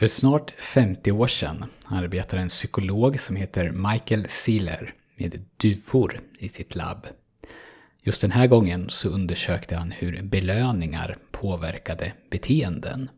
För 0.00 0.06
snart 0.06 0.50
50 0.60 1.12
år 1.12 1.26
sedan 1.26 1.64
arbetar 1.84 2.38
en 2.38 2.48
psykolog 2.48 3.20
som 3.20 3.36
heter 3.36 3.70
Michael 3.70 4.28
Sealer 4.28 4.94
med 5.16 5.44
duvor 5.56 6.20
i 6.38 6.48
sitt 6.48 6.74
labb. 6.74 7.06
Just 8.02 8.20
den 8.22 8.30
här 8.30 8.46
gången 8.46 8.90
så 8.90 9.08
undersökte 9.08 9.76
han 9.76 9.90
hur 9.90 10.22
belöningar 10.22 11.18
påverkade 11.30 12.12
beteenden. 12.30 13.08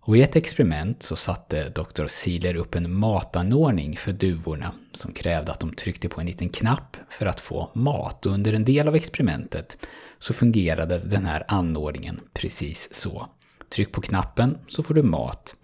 Och 0.00 0.16
i 0.16 0.22
ett 0.22 0.36
experiment 0.36 1.02
så 1.02 1.16
satte 1.16 1.68
Dr. 1.68 2.06
Sealer 2.06 2.54
upp 2.54 2.74
en 2.74 2.92
matanordning 2.92 3.96
för 3.96 4.12
duvorna 4.12 4.72
som 4.92 5.12
krävde 5.12 5.52
att 5.52 5.60
de 5.60 5.72
tryckte 5.72 6.08
på 6.08 6.20
en 6.20 6.26
liten 6.26 6.48
knapp 6.48 6.96
för 7.08 7.26
att 7.26 7.40
få 7.40 7.70
mat. 7.74 8.26
Och 8.26 8.32
under 8.32 8.52
en 8.52 8.64
del 8.64 8.88
av 8.88 8.94
experimentet 8.94 9.78
så 10.18 10.32
fungerade 10.32 10.98
den 10.98 11.26
här 11.26 11.44
anordningen 11.48 12.20
precis 12.32 12.88
så. 12.94 13.28
Tryck 13.70 13.92
på 13.92 14.00
knappen 14.00 14.58
så 14.68 14.82
får 14.82 14.94
du 14.94 15.02
mat. 15.02 15.56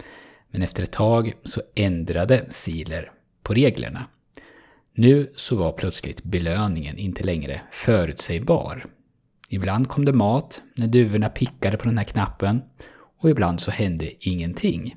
Men 0.51 0.63
efter 0.63 0.83
ett 0.83 0.93
tag 0.93 1.33
så 1.45 1.63
ändrade 1.75 2.47
Siler 2.49 3.13
på 3.43 3.55
reglerna. 3.55 4.07
Nu 4.95 5.33
så 5.37 5.57
var 5.57 5.73
plötsligt 5.73 6.23
belöningen 6.23 6.99
inte 6.99 7.23
längre 7.23 7.61
förutsägbar. 7.73 8.87
Ibland 9.49 9.89
kom 9.89 10.05
det 10.05 10.13
mat 10.13 10.63
när 10.75 10.87
duvorna 10.87 11.29
pickade 11.29 11.77
på 11.77 11.85
den 11.85 11.99
här 11.99 12.05
knappen 12.05 12.63
och 13.19 13.31
ibland 13.31 13.61
så 13.61 13.71
hände 13.71 14.29
ingenting. 14.29 14.97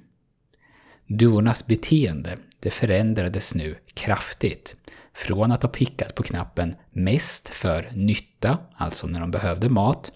Duvornas 1.07 1.65
beteende 1.67 2.37
det 2.59 2.71
förändrades 2.71 3.55
nu 3.55 3.75
kraftigt. 3.93 4.75
Från 5.13 5.51
att 5.51 5.63
ha 5.63 5.69
pickat 5.69 6.15
på 6.15 6.23
knappen 6.23 6.75
mest 6.91 7.49
för 7.49 7.89
nytta, 7.93 8.57
alltså 8.75 9.07
när 9.07 9.19
de 9.19 9.31
behövde 9.31 9.69
mat, 9.69 10.11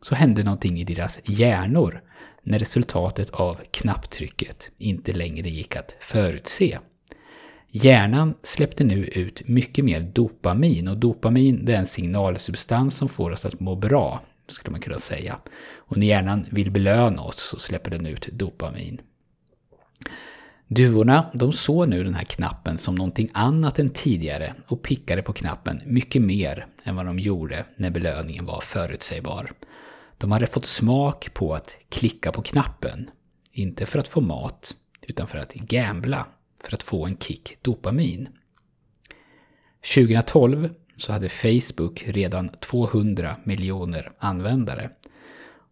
så 0.00 0.14
hände 0.14 0.42
någonting 0.42 0.80
i 0.80 0.84
deras 0.84 1.20
hjärnor 1.24 2.02
när 2.42 2.58
resultatet 2.58 3.30
av 3.30 3.60
knapptrycket 3.70 4.70
inte 4.78 5.12
längre 5.12 5.48
gick 5.48 5.76
att 5.76 5.96
förutse. 6.00 6.78
Hjärnan 7.70 8.34
släppte 8.42 8.84
nu 8.84 9.04
ut 9.04 9.48
mycket 9.48 9.84
mer 9.84 10.00
dopamin 10.00 10.88
och 10.88 10.96
dopamin 10.96 11.64
det 11.64 11.72
är 11.72 11.78
en 11.78 11.86
signalsubstans 11.86 12.96
som 12.96 13.08
får 13.08 13.30
oss 13.30 13.44
att 13.44 13.60
må 13.60 13.76
bra, 13.76 14.20
skulle 14.48 14.72
man 14.72 14.80
kunna 14.80 14.98
säga. 14.98 15.38
Och 15.76 15.96
när 15.96 16.06
hjärnan 16.06 16.46
vill 16.50 16.70
belöna 16.70 17.22
oss 17.22 17.36
så 17.36 17.58
släpper 17.58 17.90
den 17.90 18.06
ut 18.06 18.28
dopamin. 18.32 19.00
Duvorna 20.68 21.30
de 21.34 21.52
såg 21.52 21.88
nu 21.88 22.04
den 22.04 22.14
här 22.14 22.24
knappen 22.24 22.78
som 22.78 22.94
någonting 22.94 23.30
annat 23.32 23.78
än 23.78 23.90
tidigare 23.90 24.54
och 24.66 24.82
pickade 24.82 25.22
på 25.22 25.32
knappen 25.32 25.80
mycket 25.86 26.22
mer 26.22 26.66
än 26.84 26.96
vad 26.96 27.06
de 27.06 27.18
gjorde 27.18 27.64
när 27.76 27.90
belöningen 27.90 28.46
var 28.46 28.60
förutsägbar. 28.60 29.52
De 30.22 30.32
hade 30.32 30.46
fått 30.46 30.66
smak 30.66 31.34
på 31.34 31.54
att 31.54 31.76
klicka 31.88 32.32
på 32.32 32.42
knappen. 32.42 33.10
Inte 33.52 33.86
för 33.86 33.98
att 33.98 34.08
få 34.08 34.20
mat, 34.20 34.76
utan 35.02 35.26
för 35.26 35.38
att 35.38 35.54
gambla, 35.54 36.26
för 36.64 36.74
att 36.74 36.82
få 36.82 37.06
en 37.06 37.16
kick 37.16 37.58
dopamin. 37.62 38.28
2012 39.94 40.70
så 40.96 41.12
hade 41.12 41.28
Facebook 41.28 42.04
redan 42.06 42.48
200 42.48 43.36
miljoner 43.44 44.12
användare. 44.18 44.90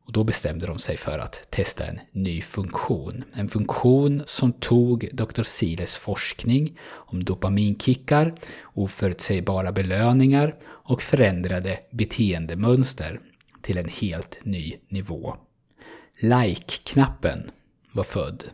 Och 0.07 0.13
då 0.13 0.25
bestämde 0.25 0.67
de 0.67 0.79
sig 0.79 0.97
för 0.97 1.19
att 1.19 1.51
testa 1.51 1.87
en 1.87 2.01
ny 2.13 2.43
funktion. 2.43 3.25
En 3.35 3.49
funktion 3.49 4.23
som 4.27 4.53
tog 4.53 5.09
Dr. 5.13 5.43
Siles 5.43 5.97
forskning 5.97 6.79
om 6.83 7.25
dopaminkickar, 7.25 8.35
oförutsägbara 8.63 9.73
belöningar 9.73 10.55
och 10.65 11.03
förändrade 11.03 11.79
beteendemönster 11.91 13.21
till 13.63 13.79
en 13.79 13.89
helt 13.89 14.39
ny 14.43 14.77
nivå. 14.89 15.37
Like-knappen 16.21 17.51
var 17.93 18.05
född. 18.05 18.45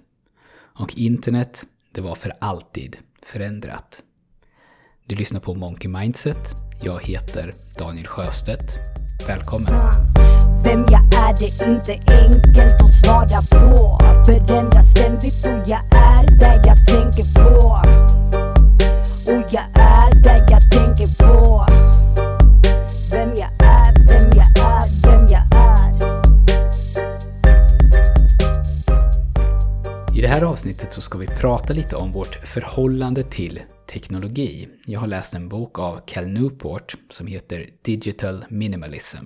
Och 0.59 0.95
internet, 0.97 1.65
det 1.93 2.01
var 2.01 2.15
för 2.15 2.33
alltid 2.41 2.97
förändrat. 3.23 4.03
Du 5.07 5.15
lyssnar 5.15 5.41
på 5.41 5.55
Monkey 5.55 5.89
Mindset. 5.89 6.55
Jag 6.83 7.03
heter 7.03 7.55
Daniel 7.79 8.07
Sjöstedt. 8.07 8.79
Välkommen! 9.27 9.73
Vem 10.65 10.87
jag 10.91 11.05
är 11.15 11.35
det 11.39 11.65
är 11.65 11.75
inte 11.75 11.93
enkelt 11.93 12.81
att 12.81 12.95
svara 12.95 13.61
på 13.61 13.99
Förändras 14.25 14.91
ständigt 14.91 15.47
och 15.47 15.69
jag 15.71 15.81
är 15.93 16.39
där 16.41 16.63
jag 16.67 16.87
tänker 16.87 17.35
på 17.35 17.67
Och 19.33 19.47
jag 19.51 19.65
är 19.75 20.23
där 20.23 20.47
jag 20.51 20.71
tänker 20.71 21.27
på 21.27 21.67
Vem 23.13 23.37
jag 23.37 23.56
avsnittet 30.67 30.93
så 30.93 31.01
ska 31.01 31.19
vi 31.19 31.27
prata 31.27 31.73
lite 31.73 31.97
om 31.97 32.13
vårt 32.13 32.35
förhållande 32.35 33.23
till 33.23 33.61
teknologi. 33.93 34.69
Jag 34.87 35.01
har 35.01 35.07
läst 35.07 35.35
en 35.35 35.49
bok 35.49 35.79
av 35.79 36.01
Cal 36.07 36.29
Newport 36.29 36.95
som 37.11 37.27
heter 37.27 37.69
Digital 37.83 38.45
Minimalism 38.49 39.25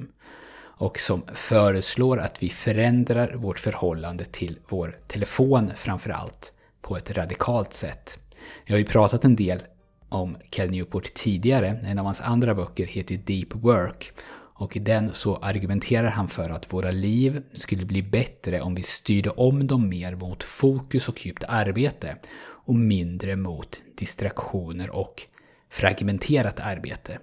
och 0.60 0.98
som 0.98 1.22
föreslår 1.34 2.18
att 2.18 2.42
vi 2.42 2.48
förändrar 2.48 3.34
vårt 3.34 3.58
förhållande 3.58 4.24
till 4.24 4.58
vår 4.68 4.96
telefon 5.06 5.70
framför 5.76 6.10
allt 6.10 6.52
på 6.82 6.96
ett 6.96 7.10
radikalt 7.10 7.72
sätt. 7.72 8.18
Jag 8.64 8.74
har 8.74 8.78
ju 8.78 8.86
pratat 8.86 9.24
en 9.24 9.36
del 9.36 9.62
om 10.08 10.36
Cal 10.50 10.70
Newport 10.70 11.14
tidigare. 11.14 11.80
En 11.84 11.98
av 11.98 12.04
hans 12.04 12.20
andra 12.20 12.54
böcker 12.54 12.86
heter 12.86 13.16
Deep 13.16 13.54
Work 13.54 14.12
och 14.60 14.76
i 14.76 14.78
den 14.78 15.14
så 15.14 15.36
argumenterar 15.36 16.08
han 16.08 16.28
för 16.28 16.50
att 16.50 16.72
våra 16.72 16.90
liv 16.90 17.42
skulle 17.52 17.84
bli 17.84 18.02
bättre 18.02 18.60
om 18.60 18.74
vi 18.74 18.82
styrde 18.82 19.30
om 19.30 19.66
dem 19.66 19.88
mer 19.88 20.14
mot 20.14 20.42
fokus 20.42 21.08
och 21.08 21.26
djupt 21.26 21.44
arbete 21.48 22.16
och 22.42 22.74
mindre 22.74 23.36
mot 23.36 23.82
distraktioner 23.94 24.90
och 24.90 25.22
fragmenterat 25.70 26.60
arbete. 26.60 27.18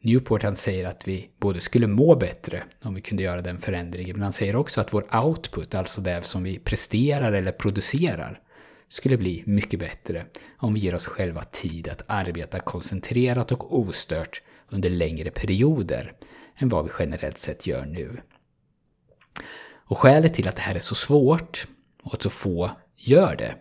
Newport 0.00 0.42
han 0.42 0.56
säger 0.56 0.84
att 0.84 1.08
vi 1.08 1.30
både 1.38 1.60
skulle 1.60 1.86
må 1.86 2.16
bättre 2.16 2.62
om 2.82 2.94
vi 2.94 3.00
kunde 3.00 3.22
göra 3.22 3.42
den 3.42 3.58
förändringen, 3.58 4.16
men 4.16 4.22
han 4.22 4.32
säger 4.32 4.56
också 4.56 4.80
att 4.80 4.94
vår 4.94 5.16
output, 5.16 5.74
alltså 5.74 6.00
det 6.00 6.22
som 6.22 6.42
vi 6.42 6.58
presterar 6.58 7.32
eller 7.32 7.52
producerar, 7.52 8.40
skulle 8.88 9.16
bli 9.16 9.42
mycket 9.46 9.80
bättre 9.80 10.26
om 10.58 10.74
vi 10.74 10.80
ger 10.80 10.94
oss 10.94 11.06
själva 11.06 11.44
tid 11.44 11.88
att 11.88 12.02
arbeta 12.06 12.60
koncentrerat 12.60 13.52
och 13.52 13.78
ostört 13.78 14.42
under 14.68 14.90
längre 14.90 15.30
perioder 15.30 16.12
än 16.56 16.68
vad 16.68 16.84
vi 16.84 16.90
generellt 16.98 17.38
sett 17.38 17.66
gör 17.66 17.86
nu. 17.86 18.20
Och 19.74 19.98
skälet 19.98 20.34
till 20.34 20.48
att 20.48 20.56
det 20.56 20.62
här 20.62 20.74
är 20.74 20.78
så 20.78 20.94
svårt 20.94 21.66
och 22.02 22.14
att 22.14 22.22
så 22.22 22.30
få 22.30 22.70
gör 22.96 23.36
det, 23.36 23.54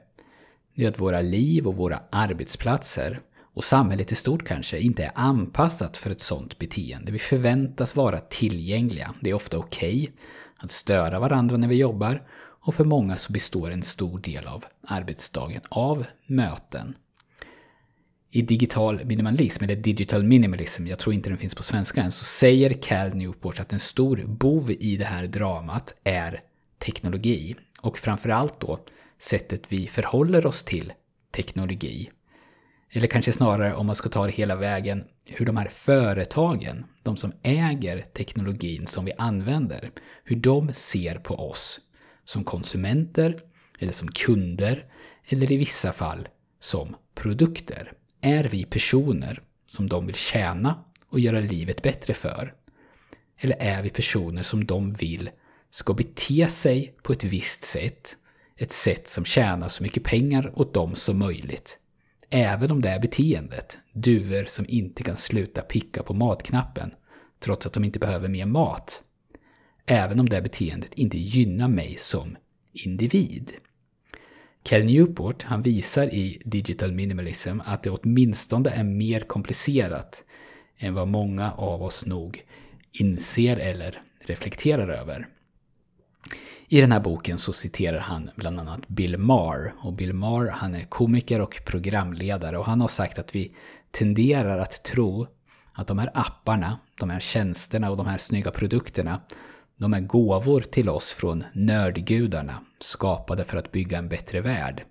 det 0.76 0.86
är 0.86 0.90
att 0.90 1.00
våra 1.00 1.22
liv 1.22 1.68
och 1.68 1.76
våra 1.76 2.00
arbetsplatser 2.10 3.20
och 3.54 3.64
samhället 3.64 4.12
i 4.12 4.16
stort 4.16 4.48
kanske 4.48 4.80
inte 4.80 5.04
är 5.04 5.12
anpassat 5.16 5.98
för 5.98 6.12
ett 6.12 6.22
sådant 6.22 6.60
beteende. 6.60 7.12
Vi 7.12 7.20
förväntas 7.20 7.96
vara 7.96 8.20
tillgängliga. 8.20 9.14
Det 9.20 9.30
är 9.30 9.34
ofta 9.34 9.58
okej 9.58 10.02
okay 10.02 10.14
att 10.58 10.72
störa 10.72 11.20
varandra 11.20 11.58
när 11.58 11.68
vi 11.68 11.76
jobbar 11.76 12.28
och 12.64 12.76
för 12.76 12.86
många 12.86 13.16
så 13.16 13.34
består 13.34 13.72
en 13.72 13.84
stor 13.84 14.20
del 14.20 14.48
av 14.48 14.66
arbetsdagen 14.88 15.62
av 15.70 16.06
möten. 16.28 16.96
I 18.34 18.42
digital 18.42 19.06
minimalism, 19.06 19.64
eller 19.64 19.76
digital 19.76 20.24
minimalism, 20.24 20.88
jag 20.88 21.00
tror 21.00 21.14
inte 21.14 21.30
den 21.30 21.38
finns 21.38 21.56
på 21.56 21.64
svenska 21.64 22.02
än, 22.02 22.12
så 22.12 22.26
säger 22.26 22.74
Cal 22.74 23.16
Newport 23.16 23.60
att 23.60 23.74
en 23.74 23.80
stor 23.80 24.24
bov 24.28 24.72
i 24.72 24.98
det 24.98 25.06
här 25.06 25.28
dramat 25.28 25.94
är 26.04 26.40
teknologi. 26.80 27.56
Och 27.82 27.98
framförallt 27.98 28.60
då 28.60 28.80
sättet 29.20 29.62
vi 29.70 29.88
förhåller 29.88 30.46
oss 30.46 30.64
till 30.64 30.94
teknologi. 31.32 32.12
Eller 32.90 33.08
kanske 33.08 33.32
snarare 33.32 33.76
om 33.76 33.86
man 33.86 33.96
ska 33.96 34.10
ta 34.10 34.26
det 34.26 34.32
hela 34.32 34.56
vägen, 34.56 35.04
hur 35.28 35.46
de 35.46 35.58
här 35.58 35.68
företagen, 35.68 36.86
de 37.04 37.18
som 37.18 37.34
äger 37.44 38.02
teknologin 38.02 38.88
som 38.88 39.06
vi 39.06 39.12
använder, 39.18 39.92
hur 40.24 40.36
de 40.36 40.74
ser 40.74 41.16
på 41.16 41.50
oss 41.50 41.80
som 42.26 42.44
konsumenter, 42.44 43.40
eller 43.80 43.92
som 43.92 44.08
kunder, 44.08 44.86
eller 45.26 45.52
i 45.52 45.58
vissa 45.58 45.92
fall 45.92 46.28
som 46.60 46.96
produkter. 47.16 47.94
Är 48.22 48.44
vi 48.44 48.64
personer 48.66 49.42
som 49.66 49.90
de 49.90 50.06
vill 50.06 50.16
tjäna 50.16 50.84
och 51.08 51.20
göra 51.20 51.40
livet 51.40 51.82
bättre 51.82 52.14
för? 52.14 52.54
Eller 53.38 53.56
är 53.60 53.82
vi 53.82 53.90
personer 53.90 54.44
som 54.44 54.66
de 54.66 54.94
vill 54.94 55.30
ska 55.72 55.94
bete 55.94 56.48
sig 56.48 56.96
på 57.04 57.14
ett 57.14 57.24
visst 57.24 57.64
sätt, 57.64 58.18
ett 58.58 58.72
sätt 58.72 59.08
som 59.08 59.26
tjänar 59.26 59.68
så 59.68 59.84
mycket 59.84 60.04
pengar 60.04 60.52
åt 60.56 60.74
dem 60.74 60.96
som 60.96 61.20
möjligt? 61.20 61.80
Även 62.30 62.72
om 62.72 62.82
det 62.82 62.90
är 62.90 63.00
beteendet, 63.00 63.80
duvor 63.94 64.46
som 64.46 64.66
inte 64.70 65.04
kan 65.04 65.18
sluta 65.18 65.62
picka 65.62 66.04
på 66.04 66.14
matknappen, 66.14 66.92
trots 67.40 67.66
att 67.66 67.74
de 67.74 67.84
inte 67.84 68.00
behöver 68.00 68.30
mer 68.30 68.46
mat. 68.46 69.04
Även 69.86 70.20
om 70.20 70.30
det 70.30 70.42
beteendet 70.42 70.94
inte 70.94 71.18
gynnar 71.18 71.68
mig 71.68 71.96
som 71.98 72.38
individ. 72.74 73.52
Cal 74.64 74.84
Newport 74.84 75.44
han 75.44 75.62
visar 75.62 76.14
i 76.14 76.42
Digital 76.46 76.92
Minimalism 76.92 77.60
att 77.66 77.84
det 77.84 77.90
åtminstone 77.90 78.70
är 78.70 78.84
mer 78.84 79.20
komplicerat 79.20 80.24
än 80.78 80.94
vad 80.94 81.08
många 81.08 81.52
av 81.52 81.84
oss 81.84 82.06
nog 82.06 82.44
inser 82.92 83.58
eller 83.58 84.02
reflekterar 84.20 84.90
över. 84.90 85.28
I 86.68 86.82
den 86.82 86.92
här 86.92 87.00
boken 87.00 87.38
så 87.38 87.54
citerar 87.54 88.00
han 88.00 88.30
bland 88.36 88.60
annat 88.60 88.88
Bill 88.88 89.18
Maher. 89.18 89.74
Och 89.78 89.94
Bill 89.94 90.14
Maher 90.14 90.52
han 90.52 90.76
är 90.76 90.86
komiker 90.86 91.42
och 91.42 91.62
programledare 91.66 92.58
och 92.58 92.66
han 92.66 92.82
har 92.82 92.88
sagt 92.88 93.20
att 93.20 93.36
vi 93.36 93.56
tenderar 93.92 94.60
att 94.60 94.84
tro 94.84 95.28
att 95.74 95.88
de 95.88 96.00
här 96.00 96.12
apparna, 96.14 96.80
de 97.00 97.10
här 97.10 97.20
tjänsterna 97.20 97.92
och 97.92 97.98
de 97.98 98.06
här 98.06 98.18
snygga 98.18 98.52
produkterna 98.52 99.22
de 99.78 99.94
är 99.94 100.00
gåvor 100.00 100.62
till 100.62 100.90
oss 100.90 101.12
från 101.12 101.44
nördgudarna, 101.54 102.62
skapade 102.84 103.46
för 103.46 103.58
att 103.58 103.72
bygga 103.72 103.98
en 103.98 104.10
bättre 104.10 104.42
värld. 104.42 104.84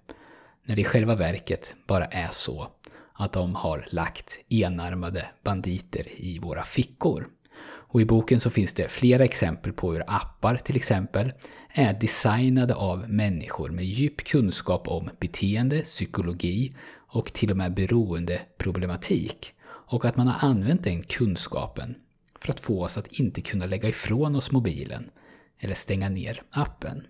När 0.64 0.76
det 0.76 0.82
i 0.82 0.84
själva 0.84 1.14
verket 1.14 1.74
bara 1.86 2.06
är 2.06 2.28
så 2.30 2.68
att 3.12 3.32
de 3.32 3.54
har 3.54 3.86
lagt 3.90 4.40
enarmade 4.48 5.26
banditer 5.44 6.06
i 6.16 6.38
våra 6.38 6.64
fickor. 6.64 7.28
Och 7.62 8.00
i 8.00 8.04
boken 8.04 8.40
så 8.40 8.50
finns 8.50 8.72
det 8.72 8.88
flera 8.88 9.24
exempel 9.24 9.72
på 9.72 9.92
hur 9.92 10.04
appar 10.06 10.56
till 10.56 10.76
exempel 10.76 11.32
är 11.68 11.92
designade 11.92 12.74
av 12.74 13.10
människor 13.10 13.68
med 13.68 13.84
djup 13.84 14.24
kunskap 14.24 14.88
om 14.88 15.10
beteende, 15.20 15.82
psykologi 15.82 16.74
och 16.94 17.32
till 17.32 17.50
och 17.50 17.56
med 17.56 17.74
beroendeproblematik. 17.74 19.54
Och 19.62 20.04
att 20.04 20.16
man 20.16 20.28
har 20.28 20.48
använt 20.48 20.84
den 20.84 21.02
kunskapen 21.02 21.94
för 22.38 22.52
att 22.52 22.60
få 22.60 22.84
oss 22.84 22.98
att 22.98 23.06
inte 23.06 23.40
kunna 23.40 23.66
lägga 23.66 23.88
ifrån 23.88 24.36
oss 24.36 24.50
mobilen 24.50 25.10
eller 25.58 25.74
stänga 25.74 26.08
ner 26.08 26.42
appen. 26.50 27.06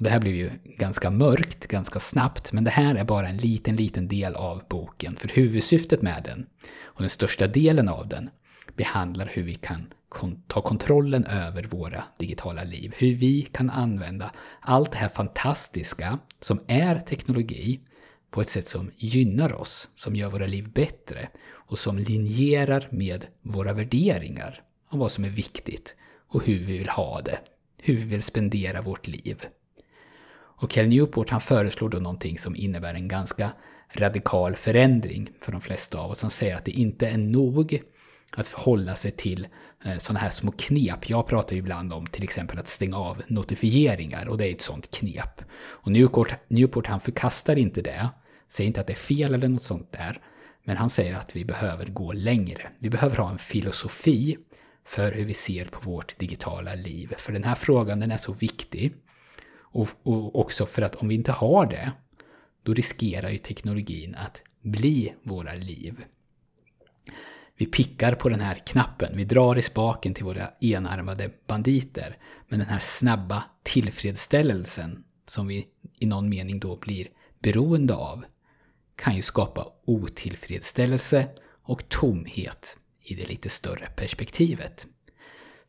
Och 0.00 0.04
det 0.04 0.10
här 0.10 0.20
blev 0.20 0.34
ju 0.34 0.50
ganska 0.64 1.10
mörkt 1.10 1.66
ganska 1.66 2.00
snabbt, 2.00 2.52
men 2.52 2.64
det 2.64 2.70
här 2.70 2.94
är 2.94 3.04
bara 3.04 3.28
en 3.28 3.36
liten, 3.36 3.76
liten 3.76 4.08
del 4.08 4.34
av 4.34 4.62
boken. 4.68 5.16
För 5.16 5.28
huvudsyftet 5.28 6.02
med 6.02 6.22
den, 6.24 6.46
och 6.82 7.00
den 7.00 7.10
största 7.10 7.46
delen 7.46 7.88
av 7.88 8.08
den, 8.08 8.30
behandlar 8.76 9.30
hur 9.32 9.42
vi 9.42 9.54
kan 9.54 9.86
ta 10.46 10.60
kontrollen 10.62 11.24
över 11.24 11.62
våra 11.62 12.04
digitala 12.18 12.64
liv. 12.64 12.94
Hur 12.96 13.14
vi 13.14 13.42
kan 13.42 13.70
använda 13.70 14.30
allt 14.60 14.92
det 14.92 14.98
här 14.98 15.08
fantastiska 15.08 16.18
som 16.40 16.60
är 16.66 17.00
teknologi 17.00 17.80
på 18.30 18.40
ett 18.40 18.48
sätt 18.48 18.68
som 18.68 18.90
gynnar 18.96 19.52
oss, 19.52 19.88
som 19.96 20.16
gör 20.16 20.30
våra 20.30 20.46
liv 20.46 20.72
bättre 20.72 21.28
och 21.50 21.78
som 21.78 21.98
linjerar 21.98 22.88
med 22.90 23.26
våra 23.42 23.72
värderingar 23.72 24.62
om 24.88 24.98
vad 24.98 25.10
som 25.10 25.24
är 25.24 25.28
viktigt 25.28 25.96
och 26.28 26.46
hur 26.46 26.58
vi 26.58 26.78
vill 26.78 26.88
ha 26.88 27.20
det, 27.20 27.38
hur 27.82 27.96
vi 27.96 28.04
vill 28.04 28.22
spendera 28.22 28.82
vårt 28.82 29.06
liv. 29.06 29.46
Och 30.60 30.70
Cal 30.70 30.86
Newport 30.86 31.30
han 31.30 31.40
föreslår 31.40 31.88
då 31.88 31.98
någonting 31.98 32.38
som 32.38 32.56
innebär 32.56 32.94
en 32.94 33.08
ganska 33.08 33.52
radikal 33.92 34.56
förändring 34.56 35.30
för 35.40 35.52
de 35.52 35.60
flesta 35.60 35.98
av 35.98 36.10
oss. 36.10 36.22
Han 36.22 36.30
säger 36.30 36.56
att 36.56 36.64
det 36.64 36.70
inte 36.70 37.08
är 37.08 37.18
nog 37.18 37.82
att 38.32 38.48
förhålla 38.48 38.94
sig 38.94 39.10
till 39.10 39.48
eh, 39.84 39.98
sådana 39.98 40.20
här 40.20 40.30
små 40.30 40.52
knep. 40.52 41.10
Jag 41.10 41.26
pratar 41.26 41.52
ju 41.52 41.58
ibland 41.58 41.92
om 41.92 42.06
till 42.06 42.22
exempel 42.22 42.58
att 42.58 42.68
stänga 42.68 42.96
av 42.96 43.22
notifieringar 43.26 44.28
och 44.28 44.38
det 44.38 44.46
är 44.46 44.52
ett 44.52 44.60
sådant 44.60 44.90
knep. 44.90 45.42
Och 45.60 45.92
Newport, 45.92 46.34
Newport 46.48 46.86
han 46.86 47.00
förkastar 47.00 47.56
inte 47.56 47.82
det, 47.82 48.08
säger 48.48 48.68
inte 48.68 48.80
att 48.80 48.86
det 48.86 48.92
är 48.92 48.94
fel 48.94 49.34
eller 49.34 49.48
något 49.48 49.62
sånt 49.62 49.92
där, 49.92 50.20
men 50.64 50.76
han 50.76 50.90
säger 50.90 51.14
att 51.14 51.36
vi 51.36 51.44
behöver 51.44 51.86
gå 51.86 52.12
längre. 52.12 52.62
Vi 52.78 52.90
behöver 52.90 53.16
ha 53.16 53.30
en 53.30 53.38
filosofi 53.38 54.36
för 54.86 55.12
hur 55.12 55.24
vi 55.24 55.34
ser 55.34 55.64
på 55.64 55.90
vårt 55.90 56.18
digitala 56.18 56.74
liv. 56.74 57.14
För 57.18 57.32
den 57.32 57.44
här 57.44 57.54
frågan 57.54 58.00
den 58.00 58.10
är 58.10 58.16
så 58.16 58.32
viktig. 58.32 58.94
Och, 59.72 59.88
och 60.02 60.40
också 60.40 60.66
för 60.66 60.82
att 60.82 60.96
om 60.96 61.08
vi 61.08 61.14
inte 61.14 61.32
har 61.32 61.66
det, 61.66 61.92
då 62.62 62.74
riskerar 62.74 63.30
ju 63.30 63.38
teknologin 63.38 64.14
att 64.14 64.42
bli 64.62 65.14
våra 65.22 65.54
liv. 65.54 66.04
Vi 67.56 67.66
pickar 67.66 68.14
på 68.14 68.28
den 68.28 68.40
här 68.40 68.54
knappen, 68.54 69.16
vi 69.16 69.24
drar 69.24 69.56
i 69.58 69.62
spaken 69.62 70.14
till 70.14 70.24
våra 70.24 70.50
enarmade 70.60 71.30
banditer. 71.46 72.18
Men 72.48 72.58
den 72.58 72.68
här 72.68 72.78
snabba 72.78 73.44
tillfredsställelsen 73.62 75.04
som 75.26 75.46
vi 75.46 75.66
i 75.98 76.06
någon 76.06 76.28
mening 76.28 76.60
då 76.60 76.76
blir 76.76 77.08
beroende 77.38 77.94
av 77.94 78.24
kan 78.96 79.16
ju 79.16 79.22
skapa 79.22 79.66
otillfredsställelse 79.84 81.28
och 81.62 81.88
tomhet 81.88 82.78
i 83.00 83.14
det 83.14 83.28
lite 83.28 83.48
större 83.48 83.86
perspektivet. 83.86 84.86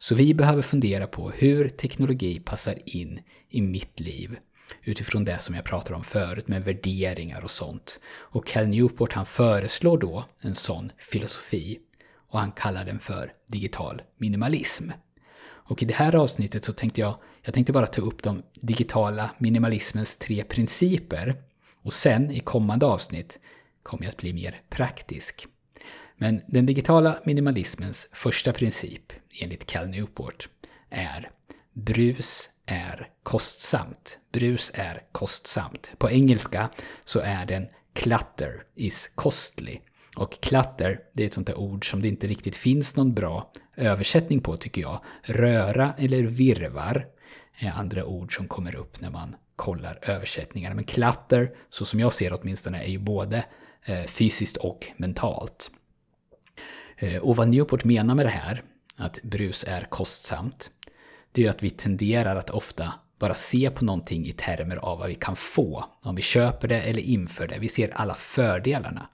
Så 0.03 0.15
vi 0.15 0.33
behöver 0.33 0.61
fundera 0.61 1.07
på 1.07 1.29
hur 1.29 1.67
teknologi 1.67 2.39
passar 2.39 2.75
in 2.85 3.19
i 3.49 3.61
mitt 3.61 3.99
liv 3.99 4.37
utifrån 4.83 5.25
det 5.25 5.39
som 5.39 5.55
jag 5.55 5.65
pratade 5.65 5.95
om 5.95 6.03
förut 6.03 6.47
med 6.47 6.63
värderingar 6.63 7.41
och 7.43 7.51
sånt. 7.51 7.99
Och 8.05 8.47
Cal 8.47 8.67
Newport 8.67 9.13
han 9.13 9.25
föreslår 9.25 9.97
då 9.97 10.25
en 10.41 10.55
sån 10.55 10.91
filosofi 10.97 11.79
och 12.29 12.39
han 12.39 12.51
kallar 12.51 12.85
den 12.85 12.99
för 12.99 13.33
digital 13.47 14.01
minimalism. 14.17 14.89
Och 15.43 15.83
i 15.83 15.85
det 15.85 15.93
här 15.93 16.15
avsnittet 16.15 16.65
så 16.65 16.73
tänkte 16.73 17.01
jag, 17.01 17.17
jag 17.41 17.53
tänkte 17.53 17.73
bara 17.73 17.87
ta 17.87 18.01
upp 18.01 18.23
de 18.23 18.43
digitala 18.53 19.29
minimalismens 19.37 20.17
tre 20.17 20.43
principer 20.43 21.35
och 21.81 21.93
sen 21.93 22.31
i 22.31 22.39
kommande 22.39 22.85
avsnitt 22.85 23.39
kommer 23.83 24.03
jag 24.03 24.09
att 24.09 24.17
bli 24.17 24.33
mer 24.33 24.61
praktisk. 24.69 25.47
Men 26.21 26.41
den 26.47 26.65
digitala 26.65 27.19
minimalismens 27.23 28.07
första 28.13 28.53
princip, 28.53 29.13
enligt 29.41 29.65
Cal 29.65 29.89
Newport, 29.89 30.49
är 30.89 31.29
brus 31.73 32.49
är 32.65 33.09
kostsamt. 33.23 34.19
Brus 34.31 34.71
är 34.75 35.01
kostsamt. 35.11 35.91
På 35.97 36.09
engelska 36.09 36.69
så 37.05 37.19
är 37.19 37.45
den 37.45 37.67
clutter 37.93 38.63
is 38.75 39.11
costly. 39.15 39.79
Och 40.15 40.41
clutter, 40.41 40.99
det 41.13 41.23
är 41.23 41.27
ett 41.27 41.33
sånt 41.33 41.47
där 41.47 41.57
ord 41.57 41.89
som 41.89 42.01
det 42.01 42.07
inte 42.07 42.27
riktigt 42.27 42.55
finns 42.55 42.95
någon 42.95 43.13
bra 43.13 43.51
översättning 43.75 44.41
på 44.41 44.57
tycker 44.57 44.81
jag. 44.81 45.01
Röra 45.23 45.93
eller 45.97 46.23
virvar 46.23 47.07
är 47.57 47.71
andra 47.71 48.05
ord 48.05 48.35
som 48.35 48.47
kommer 48.47 48.75
upp 48.75 49.01
när 49.01 49.09
man 49.09 49.35
kollar 49.55 49.99
översättningar. 50.01 50.73
Men 50.73 50.83
“clutter” 50.83 51.51
så 51.69 51.85
som 51.85 51.99
jag 51.99 52.13
ser 52.13 52.39
åtminstone, 52.41 52.83
är 52.83 52.89
ju 52.89 52.99
både 52.99 53.45
eh, 53.85 54.03
fysiskt 54.03 54.57
och 54.57 54.87
mentalt. 54.97 55.71
Eh, 57.01 57.21
och 57.21 57.35
vad 57.35 57.47
Newport 57.47 57.83
menar 57.83 58.15
med 58.15 58.25
det 58.25 58.29
här, 58.29 58.63
att 58.95 59.21
brus 59.23 59.65
är 59.67 59.87
kostsamt, 59.89 60.71
det 61.31 61.41
är 61.41 61.43
ju 61.43 61.49
att 61.49 61.63
vi 61.63 61.69
tenderar 61.69 62.35
att 62.35 62.49
ofta 62.49 62.93
bara 63.19 63.33
se 63.33 63.71
på 63.71 63.85
någonting 63.85 64.25
i 64.25 64.31
termer 64.31 64.75
av 64.75 64.99
vad 64.99 65.07
vi 65.07 65.15
kan 65.15 65.35
få 65.35 65.85
om 66.01 66.15
vi 66.15 66.21
köper 66.21 66.67
det 66.67 66.81
eller 66.81 67.01
inför 67.01 67.47
det. 67.47 67.59
Vi 67.59 67.67
ser 67.67 67.89
alla 67.93 68.13
fördelarna, 68.13 69.09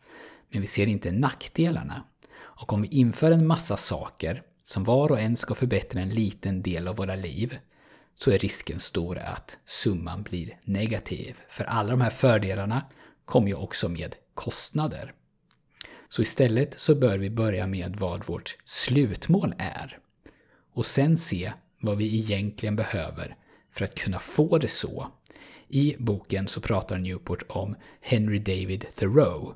men 0.52 0.62
vi 0.62 0.68
ser 0.68 0.88
inte 0.88 1.12
nackdelarna. 1.12 2.04
Och 2.38 2.74
om 2.74 2.82
vi 2.82 2.88
inför 2.88 3.32
en 3.32 3.48
massa 3.48 3.78
saker 3.78 4.42
som 4.64 4.84
var 4.84 5.12
och 5.12 5.20
en 5.20 5.36
ska 5.36 5.56
förbättra 5.56 6.02
en 6.02 6.10
liten 6.10 6.62
del 6.62 6.88
av 6.88 6.96
våra 6.96 7.16
liv, 7.16 7.58
så 8.16 8.32
är 8.32 8.40
risken 8.40 8.80
stor 8.80 9.18
att 9.18 9.58
summan 9.66 10.24
blir 10.24 10.58
negativ. 10.66 11.36
För 11.50 11.64
alla 11.64 11.90
de 11.90 12.02
här 12.02 12.10
fördelarna 12.10 12.82
kommer 13.26 13.48
ju 13.48 13.56
också 13.56 13.90
med 13.90 14.16
kostnader. 14.34 15.14
Så 16.10 16.22
istället 16.22 16.80
så 16.80 16.96
bör 16.96 17.18
vi 17.18 17.30
börja 17.30 17.68
med 17.68 17.96
vad 17.96 18.26
vårt 18.26 18.58
slutmål 18.66 19.54
är. 19.58 19.98
Och 20.74 20.86
sen 20.86 21.18
se 21.18 21.52
vad 21.82 21.98
vi 21.98 22.20
egentligen 22.20 22.76
behöver 22.76 23.36
för 23.74 23.86
att 23.86 23.96
kunna 23.96 24.20
få 24.20 24.58
det 24.58 24.68
så. 24.68 25.08
I 25.70 25.96
boken 26.00 26.48
så 26.48 26.62
pratar 26.62 26.98
Newport 26.98 27.44
om 27.48 27.76
Henry 28.02 28.40
David 28.40 28.86
Thoreau. 28.96 29.54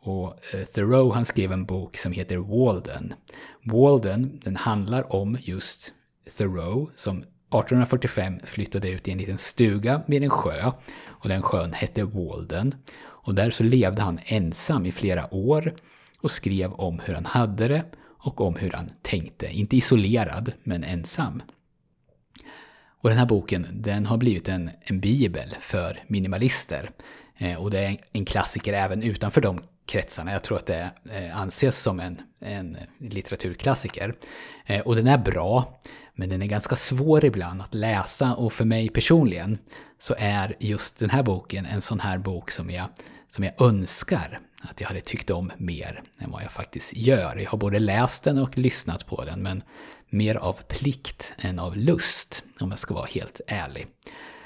Och 0.00 0.54
eh, 0.54 0.64
Thoreau 0.64 1.12
han 1.12 1.24
skrev 1.24 1.52
en 1.52 1.64
bok 1.64 1.96
som 1.96 2.12
heter 2.12 2.36
Walden. 2.36 3.14
Walden 3.62 4.40
den 4.44 4.56
handlar 4.56 5.16
om 5.16 5.38
just 5.40 5.92
Thoreau 6.38 6.90
som 6.96 7.18
1845 7.18 8.40
flyttade 8.44 8.90
ut 8.90 9.08
i 9.08 9.12
en 9.12 9.18
liten 9.18 9.38
stuga 9.38 10.02
vid 10.06 10.22
en 10.22 10.30
sjö 10.30 10.72
och 11.22 11.28
den 11.28 11.42
sjön 11.42 11.72
hette 11.72 12.04
Walden. 12.04 12.74
Och 13.02 13.34
där 13.34 13.50
så 13.50 13.62
levde 13.62 14.02
han 14.02 14.20
ensam 14.24 14.86
i 14.86 14.92
flera 14.92 15.34
år 15.34 15.74
och 16.20 16.30
skrev 16.30 16.72
om 16.72 17.00
hur 17.00 17.14
han 17.14 17.26
hade 17.26 17.68
det 17.68 17.84
och 18.02 18.40
om 18.40 18.56
hur 18.56 18.70
han 18.70 18.88
tänkte. 19.02 19.46
Inte 19.46 19.76
isolerad, 19.76 20.52
men 20.62 20.84
ensam. 20.84 21.42
Och 23.02 23.08
den 23.08 23.18
här 23.18 23.26
boken 23.26 23.66
den 23.72 24.06
har 24.06 24.16
blivit 24.16 24.48
en, 24.48 24.70
en 24.80 25.00
bibel 25.00 25.56
för 25.60 26.02
minimalister. 26.06 26.90
Eh, 27.36 27.62
och 27.62 27.70
det 27.70 27.78
är 27.78 27.96
en 28.12 28.24
klassiker 28.24 28.72
även 28.72 29.02
utanför 29.02 29.40
de 29.40 29.60
kretsarna. 29.86 30.32
Jag 30.32 30.42
tror 30.42 30.58
att 30.58 30.66
det 30.66 30.90
eh, 31.10 31.38
anses 31.38 31.82
som 31.82 32.00
en, 32.00 32.16
en 32.40 32.76
litteraturklassiker. 32.98 34.14
Eh, 34.66 34.80
och 34.80 34.96
den 34.96 35.06
är 35.06 35.18
bra. 35.18 35.80
Men 36.14 36.28
den 36.28 36.42
är 36.42 36.46
ganska 36.46 36.76
svår 36.76 37.24
ibland 37.24 37.62
att 37.62 37.74
läsa 37.74 38.34
och 38.34 38.52
för 38.52 38.64
mig 38.64 38.88
personligen 38.88 39.58
så 39.98 40.14
är 40.18 40.56
just 40.58 40.98
den 40.98 41.10
här 41.10 41.22
boken 41.22 41.66
en 41.66 41.82
sån 41.82 42.00
här 42.00 42.18
bok 42.18 42.50
som 42.50 42.70
jag, 42.70 42.86
som 43.28 43.44
jag 43.44 43.62
önskar 43.62 44.40
att 44.62 44.80
jag 44.80 44.88
hade 44.88 45.00
tyckt 45.00 45.30
om 45.30 45.52
mer 45.56 46.02
än 46.18 46.30
vad 46.30 46.42
jag 46.42 46.52
faktiskt 46.52 46.96
gör. 46.96 47.36
Jag 47.36 47.50
har 47.50 47.58
både 47.58 47.78
läst 47.78 48.24
den 48.24 48.38
och 48.38 48.58
lyssnat 48.58 49.06
på 49.06 49.24
den 49.24 49.42
men 49.42 49.62
mer 50.10 50.34
av 50.34 50.62
plikt 50.68 51.34
än 51.38 51.58
av 51.58 51.76
lust 51.76 52.44
om 52.60 52.70
jag 52.70 52.78
ska 52.78 52.94
vara 52.94 53.06
helt 53.06 53.40
ärlig. 53.46 53.86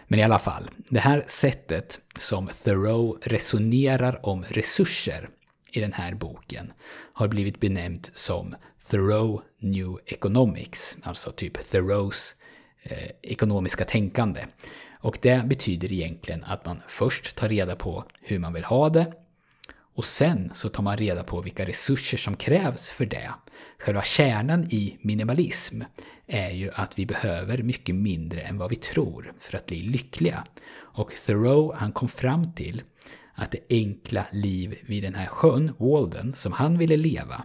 Men 0.09 0.19
i 0.19 0.23
alla 0.23 0.39
fall, 0.39 0.71
det 0.89 1.01
här 1.01 1.25
sättet 1.27 2.01
som 2.19 2.49
Thoreau 2.65 3.19
resonerar 3.23 4.27
om 4.27 4.45
resurser 4.49 5.29
i 5.71 5.81
den 5.81 5.93
här 5.93 6.15
boken 6.15 6.73
har 7.13 7.29
blivit 7.29 7.61
benämnt 7.61 8.11
som 8.15 8.55
Thoreau 8.91 9.41
New 9.59 9.99
Economics, 10.07 10.99
alltså 11.03 11.33
typ 11.33 11.71
Thoreaus 11.71 12.35
eh, 12.83 13.11
ekonomiska 13.23 13.85
tänkande. 13.85 14.47
Och 15.01 15.19
det 15.23 15.47
betyder 15.47 15.93
egentligen 15.93 16.45
att 16.45 16.67
man 16.67 16.83
först 16.89 17.37
tar 17.37 17.49
reda 17.49 17.77
på 17.77 18.05
hur 18.21 18.39
man 18.39 18.53
vill 18.53 18.65
ha 18.65 18.89
det 18.89 19.13
och 19.97 20.05
sen 20.05 20.51
så 20.55 20.69
tar 20.69 20.83
man 20.83 20.97
reda 20.97 21.25
på 21.25 21.41
vilka 21.41 21.67
resurser 21.67 22.19
som 22.19 22.37
krävs 22.37 22.91
för 22.91 23.07
det. 23.07 23.31
Själva 23.79 24.03
kärnan 24.03 24.65
i 24.65 24.99
minimalism 25.01 25.83
är 26.27 26.51
ju 26.51 26.71
att 26.75 26.99
vi 26.99 27.07
behöver 27.07 27.63
mycket 27.63 27.95
mindre 27.95 28.41
än 28.41 28.59
vad 28.59 28.71
vi 28.71 28.77
tror 28.77 29.33
för 29.41 29.57
att 29.57 29.67
bli 29.67 29.83
lyckliga. 29.83 30.45
Och 30.75 31.13
Thoreau 31.27 31.73
han 31.75 31.93
kom 31.93 32.09
fram 32.09 32.53
till 32.53 32.83
att 33.35 33.51
det 33.51 33.59
enkla 33.71 34.27
liv 34.31 34.79
vid 34.87 35.03
den 35.03 35.15
här 35.15 35.27
sjön, 35.27 35.73
Walden, 35.79 36.35
som 36.35 36.53
han 36.53 36.79
ville 36.79 36.97
leva, 36.97 37.45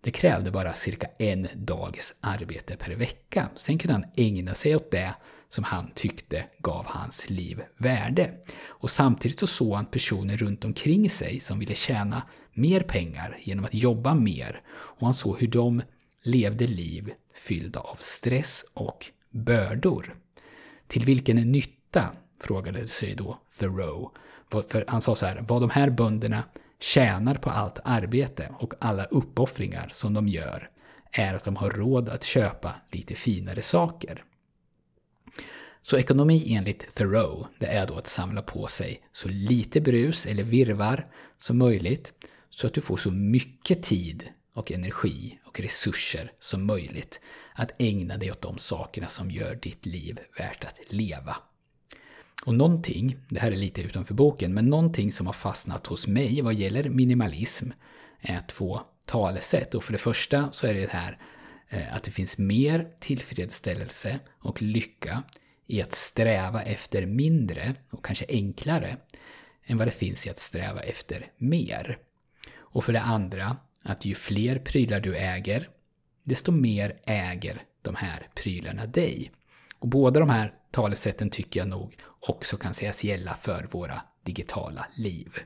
det 0.00 0.10
krävde 0.10 0.50
bara 0.50 0.72
cirka 0.72 1.06
en 1.18 1.48
dags 1.54 2.14
arbete 2.20 2.76
per 2.76 2.92
vecka. 2.92 3.50
Sen 3.54 3.78
kunde 3.78 3.92
han 3.92 4.04
ägna 4.16 4.54
sig 4.54 4.76
åt 4.76 4.90
det 4.90 5.14
som 5.48 5.64
han 5.64 5.90
tyckte 5.94 6.44
gav 6.58 6.86
hans 6.86 7.30
liv 7.30 7.62
värde. 7.76 8.30
Och 8.66 8.90
samtidigt 8.90 9.40
så 9.40 9.46
såg 9.46 9.74
han 9.74 9.86
personer 9.86 10.36
runt 10.36 10.64
omkring 10.64 11.10
sig 11.10 11.40
som 11.40 11.58
ville 11.58 11.74
tjäna 11.74 12.22
mer 12.52 12.80
pengar 12.80 13.38
genom 13.40 13.64
att 13.64 13.74
jobba 13.74 14.14
mer. 14.14 14.60
Och 14.70 15.06
han 15.06 15.14
såg 15.14 15.40
hur 15.40 15.48
de 15.48 15.82
levde 16.22 16.66
liv 16.66 17.12
fyllda 17.34 17.80
av 17.80 17.96
stress 17.98 18.64
och 18.74 19.06
bördor. 19.30 20.14
Till 20.86 21.04
vilken 21.04 21.36
nytta, 21.36 22.12
frågade 22.40 22.86
sig 22.88 23.14
då 23.14 23.40
Thoreau. 23.58 24.10
För 24.50 24.84
han 24.88 25.02
sa 25.02 25.14
så 25.14 25.26
här, 25.26 25.44
vad 25.48 25.62
de 25.62 25.70
här 25.70 25.90
bönderna 25.90 26.44
tjänar 26.80 27.34
på 27.34 27.50
allt 27.50 27.78
arbete 27.84 28.54
och 28.58 28.74
alla 28.78 29.04
uppoffringar 29.04 29.88
som 29.92 30.14
de 30.14 30.28
gör 30.28 30.68
är 31.12 31.34
att 31.34 31.44
de 31.44 31.56
har 31.56 31.70
råd 31.70 32.08
att 32.08 32.24
köpa 32.24 32.74
lite 32.90 33.14
finare 33.14 33.62
saker. 33.62 34.24
Så 35.82 35.96
ekonomi 35.98 36.54
enligt 36.54 36.94
Thoreau, 36.94 37.46
det 37.58 37.66
är 37.66 37.86
då 37.86 37.94
att 37.94 38.06
samla 38.06 38.42
på 38.42 38.66
sig 38.66 39.02
så 39.12 39.28
lite 39.28 39.80
brus 39.80 40.26
eller 40.26 40.42
virvar 40.42 41.06
som 41.38 41.58
möjligt 41.58 42.12
så 42.50 42.66
att 42.66 42.74
du 42.74 42.80
får 42.80 42.96
så 42.96 43.10
mycket 43.10 43.82
tid 43.82 44.28
och 44.54 44.72
energi 44.72 45.38
och 45.44 45.60
resurser 45.60 46.32
som 46.38 46.66
möjligt 46.66 47.20
att 47.54 47.72
ägna 47.78 48.16
dig 48.16 48.30
åt 48.30 48.42
de 48.42 48.58
sakerna 48.58 49.08
som 49.08 49.30
gör 49.30 49.54
ditt 49.54 49.86
liv 49.86 50.18
värt 50.38 50.64
att 50.64 50.92
leva. 50.92 51.36
Och 52.44 52.54
någonting, 52.54 53.16
det 53.28 53.40
här 53.40 53.52
är 53.52 53.56
lite 53.56 53.82
utanför 53.82 54.14
boken, 54.14 54.54
men 54.54 54.66
någonting 54.66 55.12
som 55.12 55.26
har 55.26 55.32
fastnat 55.32 55.86
hos 55.86 56.06
mig 56.06 56.42
vad 56.42 56.54
gäller 56.54 56.88
minimalism 56.88 57.70
är 58.20 58.40
två 58.40 58.80
talesätt. 59.06 59.74
Och 59.74 59.84
för 59.84 59.92
det 59.92 59.98
första 59.98 60.52
så 60.52 60.66
är 60.66 60.74
det 60.74 60.90
här 60.90 61.18
eh, 61.68 61.96
att 61.96 62.02
det 62.02 62.10
finns 62.10 62.38
mer 62.38 62.88
tillfredsställelse 63.00 64.20
och 64.38 64.62
lycka 64.62 65.22
i 65.66 65.82
att 65.82 65.92
sträva 65.92 66.62
efter 66.62 67.06
mindre 67.06 67.74
och 67.90 68.04
kanske 68.04 68.24
enklare 68.28 68.96
än 69.64 69.78
vad 69.78 69.86
det 69.86 69.90
finns 69.90 70.26
i 70.26 70.30
att 70.30 70.38
sträva 70.38 70.80
efter 70.80 71.26
mer. 71.36 71.98
Och 72.56 72.84
för 72.84 72.92
det 72.92 73.00
andra, 73.00 73.56
att 73.82 74.04
ju 74.04 74.14
fler 74.14 74.58
prylar 74.58 75.00
du 75.00 75.16
äger, 75.16 75.68
desto 76.24 76.52
mer 76.52 76.92
äger 77.04 77.62
de 77.82 77.94
här 77.94 78.28
prylarna 78.34 78.86
dig. 78.86 79.30
Och 79.78 79.88
båda 79.88 80.20
de 80.20 80.28
här 80.28 80.54
talesätten 80.70 81.30
tycker 81.30 81.60
jag 81.60 81.68
nog 81.68 81.96
också 82.20 82.56
kan 82.56 82.74
sägas 82.74 83.04
gälla 83.04 83.34
för 83.34 83.66
våra 83.70 84.02
digitala 84.22 84.86
liv. 84.94 85.38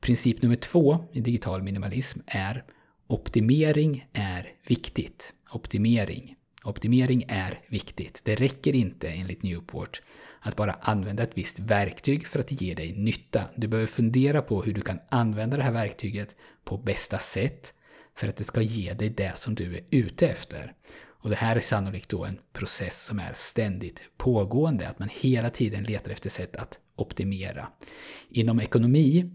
Princip 0.00 0.42
nummer 0.42 0.56
två 0.56 1.04
i 1.12 1.20
digital 1.20 1.62
minimalism 1.62 2.20
är 2.26 2.64
optimering 3.06 4.08
är 4.12 4.52
viktigt. 4.66 5.34
Optimering. 5.52 6.36
Optimering 6.64 7.24
är 7.28 7.60
viktigt. 7.68 8.22
Det 8.24 8.34
räcker 8.34 8.74
inte 8.74 9.08
enligt 9.08 9.42
Newport 9.42 10.02
att 10.40 10.56
bara 10.56 10.72
använda 10.72 11.22
ett 11.22 11.38
visst 11.38 11.58
verktyg 11.58 12.26
för 12.26 12.40
att 12.40 12.62
ge 12.62 12.74
dig 12.74 12.92
nytta. 12.92 13.44
Du 13.56 13.68
behöver 13.68 13.86
fundera 13.86 14.42
på 14.42 14.62
hur 14.62 14.74
du 14.74 14.80
kan 14.80 14.98
använda 15.08 15.56
det 15.56 15.62
här 15.62 15.72
verktyget 15.72 16.36
på 16.64 16.76
bästa 16.76 17.18
sätt 17.18 17.74
för 18.16 18.28
att 18.28 18.36
det 18.36 18.44
ska 18.44 18.62
ge 18.62 18.92
dig 18.92 19.10
det 19.10 19.38
som 19.38 19.54
du 19.54 19.76
är 19.76 19.84
ute 19.90 20.28
efter. 20.28 20.74
Och 21.20 21.30
det 21.30 21.36
här 21.36 21.56
är 21.56 21.60
sannolikt 21.60 22.08
då 22.08 22.24
en 22.24 22.38
process 22.52 23.04
som 23.04 23.18
är 23.18 23.32
ständigt 23.34 24.02
pågående, 24.16 24.88
att 24.88 24.98
man 24.98 25.08
hela 25.12 25.50
tiden 25.50 25.84
letar 25.84 26.12
efter 26.12 26.30
sätt 26.30 26.56
att 26.56 26.78
optimera. 26.96 27.68
Inom 28.28 28.60
ekonomi 28.60 29.30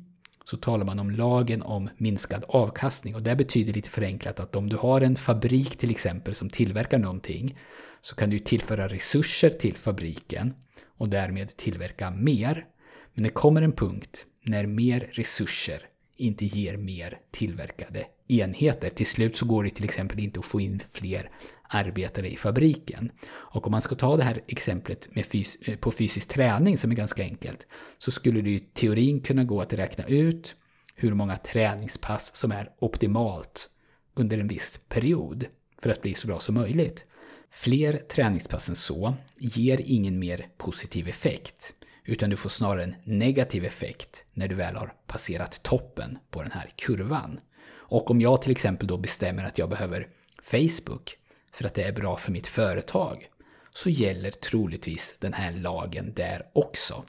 så 0.45 0.57
talar 0.57 0.85
man 0.85 0.99
om 0.99 1.11
lagen 1.11 1.61
om 1.61 1.89
minskad 1.97 2.45
avkastning 2.47 3.15
och 3.15 3.21
det 3.21 3.35
betyder 3.35 3.73
lite 3.73 3.89
förenklat 3.89 4.39
att 4.39 4.55
om 4.55 4.69
du 4.69 4.75
har 4.75 5.01
en 5.01 5.15
fabrik 5.15 5.77
till 5.77 5.91
exempel 5.91 6.35
som 6.35 6.49
tillverkar 6.49 6.97
någonting 6.97 7.57
så 8.01 8.15
kan 8.15 8.29
du 8.29 8.39
tillföra 8.39 8.87
resurser 8.87 9.49
till 9.49 9.75
fabriken 9.75 10.53
och 10.97 11.09
därmed 11.09 11.57
tillverka 11.57 12.11
mer. 12.11 12.65
Men 13.13 13.23
det 13.23 13.29
kommer 13.29 13.61
en 13.61 13.71
punkt 13.71 14.25
när 14.41 14.65
mer 14.65 15.09
resurser 15.11 15.81
inte 16.17 16.45
ger 16.45 16.77
mer 16.77 17.19
tillverkade 17.31 18.05
enheter. 18.27 18.89
Till 18.89 19.05
slut 19.05 19.35
så 19.35 19.45
går 19.45 19.63
det 19.63 19.69
till 19.69 19.85
exempel 19.85 20.19
inte 20.19 20.39
att 20.39 20.45
få 20.45 20.61
in 20.61 20.81
fler 20.91 21.29
arbetare 21.69 22.29
i 22.29 22.37
fabriken. 22.37 23.11
Och 23.31 23.67
om 23.67 23.71
man 23.71 23.81
ska 23.81 23.95
ta 23.95 24.17
det 24.17 24.23
här 24.23 24.43
exemplet 24.47 25.15
med 25.15 25.25
fys 25.25 25.55
eh, 25.61 25.77
på 25.77 25.91
fysisk 25.91 26.27
träning 26.27 26.77
som 26.77 26.91
är 26.91 26.95
ganska 26.95 27.23
enkelt 27.23 27.67
så 27.97 28.11
skulle 28.11 28.41
det 28.41 28.49
i 28.49 28.59
teorin 28.59 29.21
kunna 29.21 29.43
gå 29.43 29.61
att 29.61 29.73
räkna 29.73 30.05
ut 30.05 30.55
hur 30.95 31.13
många 31.13 31.37
träningspass 31.37 32.35
som 32.35 32.51
är 32.51 32.69
optimalt 32.79 33.69
under 34.13 34.37
en 34.37 34.47
viss 34.47 34.79
period 34.89 35.45
för 35.81 35.89
att 35.89 36.01
bli 36.01 36.13
så 36.13 36.27
bra 36.27 36.39
som 36.39 36.55
möjligt. 36.55 37.05
Fler 37.51 37.97
träningspass 37.97 38.69
än 38.69 38.75
så 38.75 39.13
ger 39.37 39.81
ingen 39.85 40.19
mer 40.19 40.47
positiv 40.57 41.07
effekt 41.07 41.73
utan 42.05 42.29
du 42.29 42.35
får 42.35 42.49
snarare 42.49 42.83
en 42.83 42.95
negativ 43.03 43.65
effekt 43.65 44.23
när 44.33 44.47
du 44.47 44.55
väl 44.55 44.75
har 44.75 44.93
passerat 45.07 45.63
toppen 45.63 46.17
på 46.29 46.41
den 46.41 46.51
här 46.51 46.69
kurvan. 46.75 47.39
Och 47.73 48.11
om 48.11 48.21
jag 48.21 48.41
till 48.41 48.51
exempel 48.51 48.87
då 48.87 48.97
bestämmer 48.97 49.43
att 49.43 49.57
jag 49.57 49.69
behöver 49.69 50.07
Facebook 50.43 51.17
för 51.53 51.65
att 51.65 51.73
det 51.73 51.83
är 51.83 51.93
bra 51.93 52.17
för 52.17 52.31
mitt 52.31 52.47
företag, 52.47 53.27
så 53.73 53.89
gäller 53.89 54.31
troligtvis 54.31 55.15
den 55.19 55.33
här 55.33 55.51
lagen 55.51 56.13
där 56.15 56.41
också. 56.53 57.03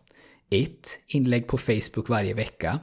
Ett 0.50 1.00
inlägg 1.06 1.46
på 1.46 1.58
Facebook 1.58 2.08
varje 2.08 2.34
vecka 2.34 2.80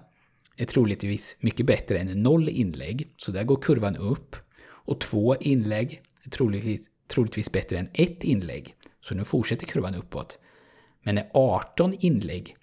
är 0.57 0.65
troligtvis 0.65 1.35
mycket 1.39 1.65
bättre 1.65 1.99
än 1.99 2.23
noll 2.23 2.49
inlägg, 2.49 3.13
så 3.17 3.31
där 3.31 3.43
går 3.43 3.61
kurvan 3.61 3.97
upp. 3.97 4.35
Och 4.65 5.01
två 5.01 5.35
inlägg 5.35 6.01
är 6.23 6.29
troligtvis, 6.29 6.89
troligtvis 7.07 7.51
bättre 7.51 7.77
än 7.77 7.89
ett 7.93 8.23
inlägg, 8.23 8.75
så 9.01 9.15
nu 9.15 9.23
fortsätter 9.23 9.65
kurvan 9.65 9.95
uppåt. 9.95 10.39
Men 11.03 11.17
är 11.17 11.29
18 11.33 11.93
inlägg 11.99 12.57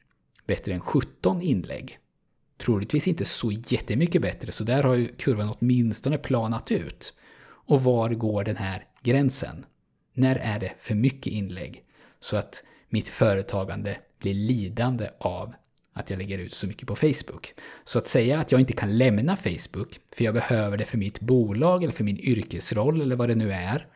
bättre 0.46 0.74
än 0.74 0.80
17 0.80 1.42
inlägg? 1.42 1.98
Troligtvis 2.58 3.08
inte 3.08 3.24
så 3.24 3.52
jättemycket 3.52 4.22
bättre, 4.22 4.52
så 4.52 4.64
där 4.64 4.82
har 4.82 4.94
ju 4.94 5.08
kurvan 5.08 5.54
åtminstone 5.58 6.18
planat 6.18 6.70
ut. 6.70 7.14
Och 7.66 7.82
var 7.82 8.10
går 8.10 8.44
den 8.44 8.56
här 8.56 8.84
gränsen? 9.02 9.64
När 10.14 10.36
är 10.36 10.60
det 10.60 10.72
för 10.78 10.94
mycket 10.94 11.32
inlägg? 11.32 11.84
Så 12.20 12.36
att 12.36 12.64
mitt 12.88 13.08
företagande 13.08 13.96
blir 14.18 14.34
lidande 14.34 15.08
av 15.18 15.54
att 15.92 16.10
jag 16.10 16.18
lägger 16.18 16.38
ut 16.38 16.54
så 16.54 16.66
mycket 16.66 16.88
på 16.88 16.96
Facebook. 16.96 17.54
Så 17.84 17.98
att 17.98 18.06
säga 18.06 18.40
att 18.40 18.52
jag 18.52 18.60
inte 18.60 18.72
kan 18.72 18.98
lämna 18.98 19.36
Facebook, 19.36 20.00
för 20.14 20.24
jag 20.24 20.34
behöver 20.34 20.76
det 20.76 20.84
för 20.84 20.98
mitt 20.98 21.20
bolag 21.20 21.82
eller 21.82 21.92
för 21.92 22.04
min 22.04 22.18
yrkesroll 22.18 23.00
eller 23.00 23.16
vad 23.16 23.28
det 23.28 23.34
nu 23.34 23.52
är. 23.52 23.86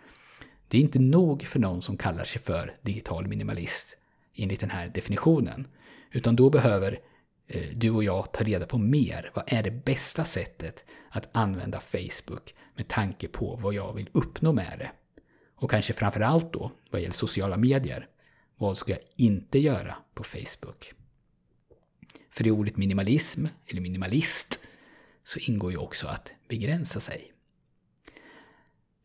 Det 0.69 0.79
är 0.79 0.83
inte 0.83 0.99
nog 0.99 1.43
för 1.43 1.59
någon 1.59 1.83
som 1.83 1.97
kallar 1.97 2.25
sig 2.25 2.41
för 2.41 2.77
digital 2.83 3.27
minimalist 3.27 3.99
enligt 4.35 4.61
den 4.61 4.71
här 4.71 4.88
definitionen. 4.88 5.67
Utan 6.11 6.37
då 6.37 6.50
behöver 6.50 7.00
eh, 7.47 7.76
du 7.76 7.91
och 7.91 8.05
jag 8.05 8.33
ta 8.33 8.45
reda 8.45 8.67
på 8.67 8.79
mer. 8.79 9.31
Vad 9.35 9.45
är 9.47 9.62
det 9.62 9.71
bästa 9.71 10.25
sättet 10.25 10.85
att 11.11 11.29
använda 11.33 11.81
Facebook 11.81 12.55
med 12.76 12.88
tanke 12.88 13.29
på 13.29 13.59
vad 13.62 13.75
jag 13.75 13.93
vill 13.93 14.11
uppnå 14.12 14.53
med 14.53 14.79
det? 14.79 14.91
Och 15.57 15.71
kanske 15.71 15.93
framförallt 15.93 16.53
då, 16.53 16.73
vad 16.91 17.00
gäller 17.00 17.12
sociala 17.12 17.57
medier. 17.57 18.09
Vad 18.57 18.79
ska 18.79 18.93
jag 18.93 19.00
inte 19.17 19.59
göra 19.59 19.97
på 20.14 20.25
Facebook? 20.25 20.93
För 22.31 22.47
i 22.47 22.50
ordet 22.50 22.76
minimalism, 22.76 23.47
eller 23.67 23.81
minimalist, 23.81 24.61
så 25.25 25.38
ingår 25.38 25.71
ju 25.71 25.79
också 25.79 26.07
att 26.07 26.33
begränsa 26.49 27.00
sig. 27.00 27.33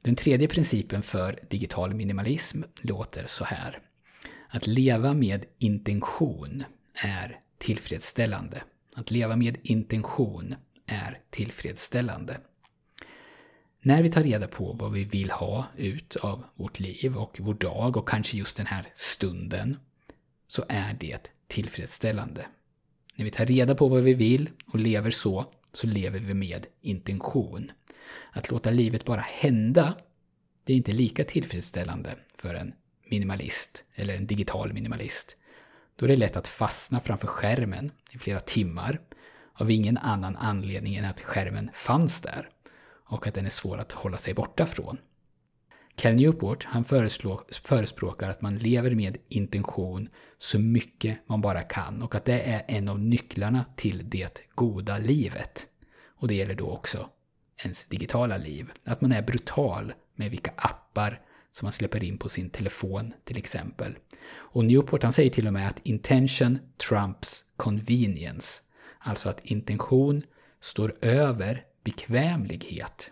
Den 0.02 0.16
tredje 0.16 0.48
principen 0.48 1.02
för 1.02 1.40
digital 1.50 1.94
minimalism 1.94 2.62
låter 2.82 3.26
så 3.26 3.46
här. 3.46 3.80
Att 4.52 4.68
leva 4.68 5.14
med 5.14 5.46
intention 5.58 6.64
är 6.94 7.40
tillfredsställande. 7.58 8.64
Att 8.96 9.12
leva 9.12 9.36
med 9.36 9.58
intention 9.64 10.56
är 10.86 11.20
tillfredsställande. 11.30 12.38
När 13.82 14.04
vi 14.04 14.10
tar 14.10 14.24
reda 14.24 14.48
på 14.48 14.74
vad 14.74 14.92
vi 14.92 15.04
vill 15.04 15.32
ha 15.32 15.66
ut 15.78 16.16
av 16.16 16.44
vårt 16.56 16.80
liv 16.80 17.18
och 17.18 17.38
vår 17.40 17.54
dag 17.54 17.98
och 17.98 18.10
kanske 18.10 18.38
just 18.38 18.58
den 18.58 18.66
här 18.66 18.88
stunden, 18.96 19.78
så 20.48 20.66
är 20.70 20.98
det 21.00 21.32
tillfredsställande. 21.48 22.46
När 23.16 23.26
vi 23.26 23.32
tar 23.32 23.46
reda 23.46 23.76
på 23.76 23.88
vad 23.88 24.04
vi 24.04 24.14
vill 24.14 24.50
och 24.66 24.80
lever 24.80 25.12
så, 25.12 25.46
så 25.74 25.88
lever 25.88 26.20
vi 26.20 26.34
med 26.34 26.68
intention. 26.82 27.72
Att 28.32 28.52
låta 28.52 28.72
livet 28.72 29.06
bara 29.06 29.22
hända, 29.22 29.94
det 30.64 30.74
är 30.74 30.78
inte 30.78 30.92
lika 30.92 31.24
tillfredsställande 31.24 32.16
för 32.34 32.54
en 32.56 32.74
minimalist, 33.12 33.84
eller 33.96 34.16
en 34.16 34.28
digital 34.28 34.74
minimalist, 34.74 35.38
då 35.96 36.06
är 36.06 36.10
det 36.10 36.16
lätt 36.16 36.38
att 36.38 36.48
fastna 36.48 37.00
framför 37.00 37.28
skärmen 37.28 37.92
i 38.12 38.18
flera 38.18 38.40
timmar 38.40 39.00
av 39.54 39.72
ingen 39.72 39.98
annan 39.98 40.36
anledning 40.36 40.96
än 40.96 41.06
att 41.06 41.22
skärmen 41.22 41.70
fanns 41.74 42.22
där 42.22 42.50
och 43.06 43.28
att 43.28 43.34
den 43.34 43.46
är 43.46 43.50
svår 43.50 43.78
att 43.78 43.92
hålla 43.92 44.18
sig 44.18 44.34
borta 44.34 44.66
från. 44.66 44.98
Cal 45.96 46.14
Newport 46.14 46.64
han 46.64 46.84
förespråkar 47.64 48.30
att 48.30 48.42
man 48.42 48.58
lever 48.58 48.96
med 48.96 49.18
intention 49.28 50.10
så 50.38 50.60
mycket 50.60 51.30
man 51.30 51.42
bara 51.42 51.62
kan 51.62 52.02
och 52.02 52.16
att 52.16 52.26
det 52.26 52.42
är 52.42 52.64
en 52.68 52.90
av 52.90 53.00
nycklarna 53.00 53.66
till 53.76 54.10
det 54.10 54.44
goda 54.56 54.98
livet. 54.98 55.68
Och 56.06 56.28
det 56.28 56.36
gäller 56.36 56.56
då 56.56 56.72
också 56.72 57.10
ens 57.64 57.86
digitala 57.86 58.38
liv. 58.38 58.72
Att 58.86 59.02
man 59.02 59.12
är 59.12 59.22
brutal 59.22 59.94
med 60.16 60.32
vilka 60.32 60.52
appar 60.56 61.22
som 61.52 61.66
man 61.66 61.72
släpper 61.72 62.04
in 62.04 62.18
på 62.18 62.30
sin 62.30 62.50
telefon 62.50 63.14
till 63.24 63.38
exempel. 63.38 63.96
Och 64.32 64.66
Newport 64.66 65.04
han 65.04 65.14
säger 65.14 65.30
till 65.30 65.48
och 65.48 65.54
med 65.54 65.68
att 65.68 65.80
intention 65.84 66.60
trumps 66.90 67.46
convenience. 67.58 68.62
Alltså 69.00 69.30
att 69.30 69.46
intention 69.46 70.22
står 70.60 70.96
över 71.02 71.64
bekvämlighet. 71.84 73.12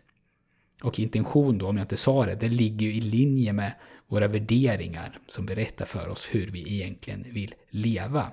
Och 0.84 1.00
intention 1.00 1.58
då, 1.58 1.68
om 1.68 1.78
jag 1.78 1.84
inte 1.84 1.98
sa 1.98 2.26
det, 2.26 2.36
det 2.36 2.50
ligger 2.50 2.88
ju 2.88 2.94
i 2.94 3.02
linje 3.02 3.54
med 3.54 3.74
våra 4.08 4.28
värderingar 4.28 5.20
som 5.28 5.46
berättar 5.46 5.86
för 5.86 6.08
oss 6.08 6.28
hur 6.32 6.52
vi 6.52 6.74
egentligen 6.74 7.34
vill 7.34 7.56
leva. 7.70 8.32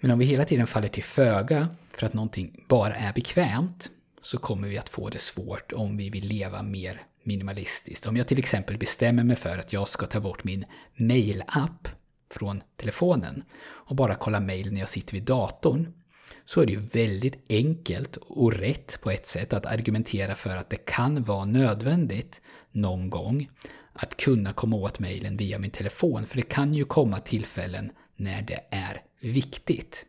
Men 0.00 0.10
om 0.10 0.18
vi 0.18 0.24
hela 0.24 0.44
tiden 0.44 0.66
faller 0.66 0.88
till 0.88 1.02
föga 1.02 1.68
för 1.90 2.06
att 2.06 2.14
någonting 2.14 2.64
bara 2.68 2.94
är 2.94 3.12
bekvämt 3.12 3.90
så 4.20 4.38
kommer 4.38 4.68
vi 4.68 4.78
att 4.78 4.88
få 4.88 5.08
det 5.08 5.18
svårt 5.18 5.72
om 5.72 5.96
vi 5.96 6.10
vill 6.10 6.26
leva 6.26 6.62
mer 6.62 7.00
minimalistiskt. 7.22 8.06
Om 8.06 8.16
jag 8.16 8.28
till 8.28 8.38
exempel 8.38 8.78
bestämmer 8.78 9.24
mig 9.24 9.36
för 9.36 9.58
att 9.58 9.72
jag 9.72 9.88
ska 9.88 10.06
ta 10.06 10.20
bort 10.20 10.44
min 10.44 10.64
mail-app 10.96 11.88
från 12.32 12.62
telefonen 12.76 13.44
och 13.62 13.96
bara 13.96 14.14
kolla 14.14 14.40
mail 14.40 14.72
när 14.72 14.80
jag 14.80 14.88
sitter 14.88 15.12
vid 15.12 15.22
datorn 15.22 15.92
så 16.44 16.60
är 16.60 16.66
det 16.66 16.72
ju 16.72 16.78
väldigt 16.78 17.44
enkelt 17.48 18.16
och 18.16 18.52
rätt 18.52 18.98
på 19.02 19.10
ett 19.10 19.26
sätt 19.26 19.52
att 19.52 19.66
argumentera 19.66 20.34
för 20.34 20.56
att 20.56 20.70
det 20.70 20.76
kan 20.76 21.22
vara 21.22 21.44
nödvändigt 21.44 22.40
någon 22.72 23.10
gång 23.10 23.50
att 23.92 24.16
kunna 24.16 24.52
komma 24.52 24.76
åt 24.76 24.98
mejlen 24.98 25.36
via 25.36 25.58
min 25.58 25.70
telefon. 25.70 26.26
För 26.26 26.36
det 26.36 26.42
kan 26.42 26.74
ju 26.74 26.84
komma 26.84 27.18
tillfällen 27.18 27.92
när 28.16 28.42
det 28.42 28.60
är 28.70 29.02
viktigt. 29.20 30.06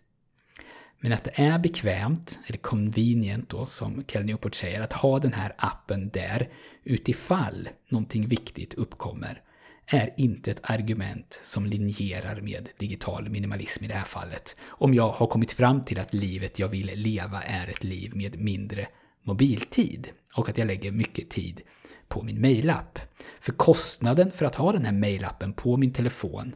Men 1.04 1.14
att 1.14 1.24
det 1.24 1.32
är 1.36 1.60
bekvämt, 1.60 2.40
eller 2.48 2.58
convenient 2.58 3.50
då, 3.50 3.66
som 3.66 4.04
Kel 4.04 4.26
Newport 4.26 4.56
säger, 4.56 4.82
att 4.82 4.94
ha 4.94 5.20
den 5.20 5.34
här 5.34 5.54
appen 5.58 6.10
där 6.10 6.50
utifall 6.84 7.70
någonting 7.90 8.28
viktigt 8.28 8.74
uppkommer, 8.74 9.42
är 9.86 10.14
inte 10.18 10.52
ett 10.52 10.70
argument 10.70 11.40
som 11.44 11.66
linjerar 11.66 12.42
med 12.42 12.70
digital 12.78 13.30
minimalism 13.30 13.84
i 13.84 13.88
det 13.88 13.94
här 13.94 14.06
fallet. 14.06 14.56
Om 14.68 14.94
jag 14.94 15.10
har 15.10 15.28
kommit 15.28 15.52
fram 15.52 15.86
till 15.86 16.00
att 16.00 16.14
livet 16.14 16.60
jag 16.60 16.68
vill 16.68 16.92
leva 16.96 17.42
är 17.42 17.68
ett 17.68 17.84
liv 17.84 18.16
med 18.16 18.40
mindre 18.40 18.88
mobiltid 19.24 20.10
och 20.36 20.50
att 20.50 20.58
jag 20.58 20.68
lägger 20.68 20.92
mycket 20.92 21.30
tid 21.30 21.62
på 22.08 22.22
min 22.22 22.42
mailapp. 22.42 23.00
För 23.42 23.52
kostnaden 23.52 24.32
för 24.32 24.46
att 24.46 24.56
ha 24.56 24.72
den 24.72 24.86
här 24.86 24.94
mailappen 24.94 25.54
på 25.54 25.78
min 25.78 25.94
telefon 25.94 26.56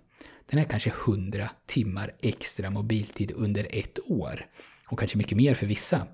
den 0.50 0.60
är 0.60 0.64
kanske 0.64 0.90
100 0.90 1.50
timmar 1.66 2.12
extra 2.22 2.70
mobiltid 2.70 3.32
under 3.36 3.68
ett 3.70 4.00
år. 4.06 4.48
Och 4.88 5.00
kanske 5.00 5.18
mycket 5.18 5.38
mer 5.38 5.54
för 5.54 5.66
vissa. 5.68 6.08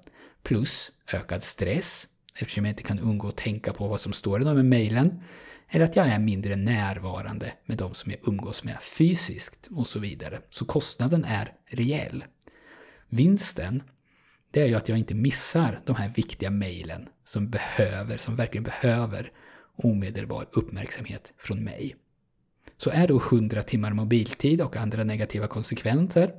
Plus 0.43 0.91
ökad 1.13 1.43
stress, 1.43 2.07
eftersom 2.39 2.65
jag 2.65 2.71
inte 2.71 2.83
kan 2.83 2.99
undgå 2.99 3.27
att 3.27 3.37
tänka 3.37 3.73
på 3.73 3.87
vad 3.87 3.99
som 3.99 4.13
står 4.13 4.41
i 4.41 4.43
de 4.43 4.57
här 4.57 4.63
mejlen. 4.63 5.23
Eller 5.69 5.85
att 5.85 5.95
jag 5.95 6.07
är 6.07 6.19
mindre 6.19 6.55
närvarande 6.55 7.53
med 7.65 7.77
de 7.77 7.93
som 7.93 8.11
jag 8.11 8.27
umgås 8.27 8.63
med 8.63 8.77
fysiskt 8.81 9.67
och 9.71 9.87
så 9.87 9.99
vidare. 9.99 10.41
Så 10.49 10.65
kostnaden 10.65 11.25
är 11.25 11.53
rejäl. 11.67 12.23
Vinsten, 13.09 13.83
det 14.51 14.61
är 14.61 14.65
ju 14.65 14.75
att 14.75 14.89
jag 14.89 14.97
inte 14.97 15.13
missar 15.13 15.81
de 15.85 15.95
här 15.95 16.09
viktiga 16.09 16.49
mejlen 16.49 17.07
som 17.23 17.49
behöver, 17.49 18.17
som 18.17 18.35
verkligen 18.35 18.63
behöver 18.63 19.31
omedelbar 19.75 20.49
uppmärksamhet 20.51 21.33
från 21.37 21.63
mig. 21.63 21.95
Så 22.83 22.89
är 22.89 23.07
då 23.07 23.17
100 23.17 23.63
timmar 23.63 23.93
mobiltid 23.93 24.61
och 24.61 24.75
andra 24.75 25.03
negativa 25.03 25.47
konsekvenser, 25.47 26.33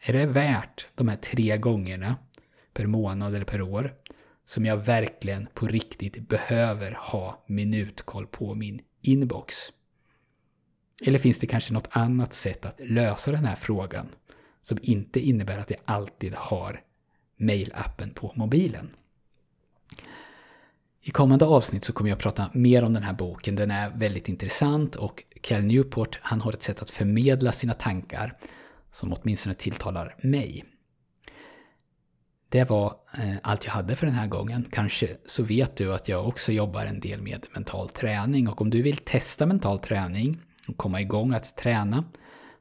är 0.00 0.12
det 0.12 0.26
värt 0.26 0.86
de 0.94 1.08
här 1.08 1.16
tre 1.16 1.58
gångerna 1.58 2.16
per 2.72 2.86
månad 2.86 3.34
eller 3.34 3.44
per 3.44 3.62
år 3.62 3.94
som 4.44 4.66
jag 4.66 4.76
verkligen 4.76 5.48
på 5.54 5.66
riktigt 5.66 6.28
behöver 6.28 6.92
ha 6.92 7.44
minutkoll 7.46 8.26
på 8.26 8.54
min 8.54 8.80
inbox? 9.02 9.56
Eller 11.06 11.18
finns 11.18 11.38
det 11.38 11.46
kanske 11.46 11.72
något 11.72 11.88
annat 11.90 12.32
sätt 12.32 12.66
att 12.66 12.80
lösa 12.80 13.32
den 13.32 13.44
här 13.44 13.56
frågan 13.56 14.08
som 14.62 14.78
inte 14.82 15.20
innebär 15.20 15.58
att 15.58 15.70
jag 15.70 15.80
alltid 15.84 16.34
har 16.34 16.80
mailappen 17.36 18.10
på 18.10 18.32
mobilen? 18.36 18.90
I 21.08 21.10
kommande 21.10 21.46
avsnitt 21.46 21.84
så 21.84 21.92
kommer 21.92 22.10
jag 22.10 22.16
att 22.16 22.22
prata 22.22 22.50
mer 22.52 22.84
om 22.84 22.92
den 22.92 23.02
här 23.02 23.12
boken. 23.12 23.56
Den 23.56 23.70
är 23.70 23.90
väldigt 23.90 24.28
intressant 24.28 24.96
och 24.96 25.24
Cal 25.40 25.64
Newport 25.64 26.18
han 26.22 26.40
har 26.40 26.52
ett 26.52 26.62
sätt 26.62 26.82
att 26.82 26.90
förmedla 26.90 27.52
sina 27.52 27.74
tankar 27.74 28.34
som 28.90 29.12
åtminstone 29.12 29.54
tilltalar 29.54 30.14
mig. 30.22 30.64
Det 32.48 32.70
var 32.70 32.96
eh, 33.18 33.36
allt 33.42 33.64
jag 33.64 33.72
hade 33.72 33.96
för 33.96 34.06
den 34.06 34.14
här 34.14 34.26
gången. 34.26 34.66
Kanske 34.72 35.16
så 35.26 35.42
vet 35.42 35.76
du 35.76 35.94
att 35.94 36.08
jag 36.08 36.28
också 36.28 36.52
jobbar 36.52 36.84
en 36.84 37.00
del 37.00 37.22
med 37.22 37.46
mental 37.54 37.88
träning 37.88 38.48
och 38.48 38.60
om 38.60 38.70
du 38.70 38.82
vill 38.82 38.96
testa 38.96 39.46
mental 39.46 39.78
träning 39.78 40.40
och 40.68 40.76
komma 40.76 41.00
igång 41.00 41.32
att 41.32 41.56
träna 41.56 42.04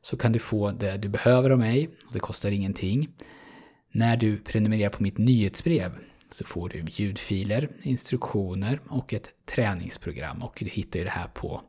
så 0.02 0.18
kan 0.18 0.32
du 0.32 0.40
få 0.40 0.72
det 0.72 0.98
du 0.98 1.10
behöver 1.10 1.50
av 1.50 1.60
mig 1.60 1.90
och 2.08 2.14
det 2.14 2.20
kostar 2.20 2.52
ingenting. 2.52 3.10
När 3.92 4.18
du 4.18 4.38
prenumererar 4.38 4.90
på 4.90 5.04
mitt 5.04 5.18
nyhetsbrev 5.18 5.92
så 6.32 6.46
får 6.46 6.70
du 6.70 6.86
ljudfiler, 6.90 7.70
instruktioner 7.82 8.80
och 8.90 9.14
ett 9.14 9.32
träningsprogram 9.46 10.44
och 10.44 10.58
du 10.60 10.66
hittar 10.66 11.00
ju 11.00 11.06
det 11.06 11.12
här 11.12 11.28
på 11.28 11.62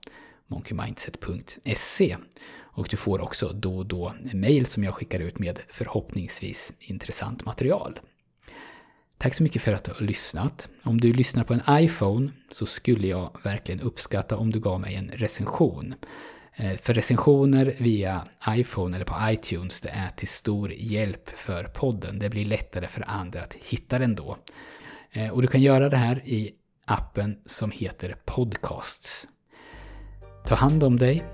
monkeymindset.se. 0.48 2.16
Och 2.61 2.88
du 2.90 2.96
får 2.96 3.20
också 3.20 3.52
då 3.52 3.78
och 3.78 3.87
då 3.87 4.14
mail 4.32 4.66
som 4.66 4.84
jag 4.84 4.94
skickar 4.94 5.20
ut 5.20 5.38
med 5.38 5.61
förhoppningsvis 5.68 6.72
intressant 6.78 7.44
material. 7.44 8.00
Tack 9.18 9.34
så 9.34 9.42
mycket 9.42 9.62
för 9.62 9.72
att 9.72 9.84
du 9.84 9.92
har 9.92 10.00
lyssnat. 10.00 10.68
Om 10.82 11.00
du 11.00 11.12
lyssnar 11.12 11.44
på 11.44 11.54
en 11.54 11.62
iPhone 11.84 12.30
så 12.50 12.66
skulle 12.66 13.06
jag 13.06 13.38
verkligen 13.44 13.80
uppskatta 13.80 14.37
om 14.37 14.50
du 14.50 14.61
gav 14.61 14.80
mig 14.80 14.94
en 14.94 15.08
recension. 15.08 15.94
Eh, 16.54 16.76
för 16.76 16.94
recensioner 16.94 17.74
via 17.78 18.24
iPhone 18.48 18.96
eller 18.96 19.04
på 19.04 19.16
iTunes 19.30 19.80
det 19.80 19.88
är 19.88 20.11
till 20.11 20.28
stor 20.28 20.72
hjälp 20.72 21.28
för 21.28 21.64
podden. 21.64 22.18
Det 22.18 22.30
blir 22.30 22.44
lättare 22.44 22.87
för 22.87 23.04
andra 23.08 23.42
att 23.42 23.54
hitta 23.54 23.98
den 23.98 24.14
då. 24.14 24.38
Eh, 25.11 25.30
och 25.30 25.42
du 25.42 25.48
kan 25.48 25.62
göra 25.62 25.88
det 25.88 25.96
här 25.96 26.22
i 26.24 26.52
appen 26.84 27.38
som 27.46 27.70
heter 27.70 28.16
Podcasts. 28.24 29.28
Ta 30.48 30.54
hand 30.54 30.84
om 30.84 30.96
dig. 30.96 31.24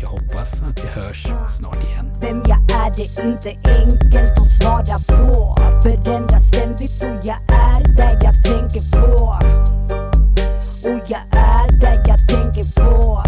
Jag 0.00 0.08
hoppas 0.08 0.62
att 0.62 0.84
vi 0.84 0.88
hörs 0.88 1.26
snart 1.48 1.84
igen. 1.84 2.12
Vem 2.20 2.42
jag 2.46 2.58
är 2.58 2.92
det 2.96 3.22
är 3.22 3.26
inte 3.26 3.48
enkelt 3.70 4.38
att 4.38 4.50
svara 4.50 5.18
på. 5.18 5.56
Förändras 5.82 6.48
ständigt 6.48 7.02
och 7.02 7.26
jag 7.26 7.38
är 7.48 7.96
där 7.96 8.18
jag 8.22 8.44
tänker 8.44 9.00
på. 9.00 9.38
Och 10.88 11.00
jag 11.08 11.20
är 11.30 11.80
där 11.80 12.04
jag 12.08 12.28
tänker 12.28 12.82
på. 12.84 13.22